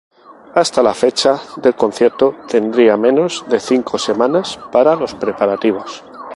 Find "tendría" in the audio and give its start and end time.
2.47-2.97